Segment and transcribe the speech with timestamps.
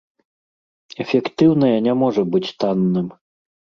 [1.03, 3.07] Эфектыўнае не можа быць танным.